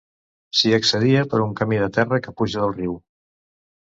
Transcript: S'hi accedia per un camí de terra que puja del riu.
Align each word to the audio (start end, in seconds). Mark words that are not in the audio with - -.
S'hi 0.61 0.71
accedia 0.77 1.21
per 1.33 1.41
un 1.45 1.53
camí 1.61 1.81
de 1.85 1.91
terra 2.01 2.21
que 2.25 2.35
puja 2.41 2.65
del 2.67 2.77
riu. 2.81 2.97